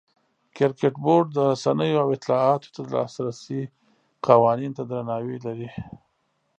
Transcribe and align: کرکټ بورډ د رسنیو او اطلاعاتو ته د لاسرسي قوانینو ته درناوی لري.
کرکټ 0.55 0.93
بورډ 1.03 1.27
د 1.33 1.37
رسنیو 1.51 2.01
او 2.03 2.07
اطلاعاتو 2.15 2.69
ته 2.75 2.81
د 2.85 2.89
لاسرسي 2.95 3.61
قوانینو 4.27 4.75
ته 4.77 4.83
درناوی 4.89 5.37
لري. 5.45 5.69